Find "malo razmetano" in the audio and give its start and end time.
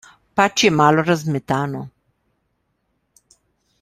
0.77-1.83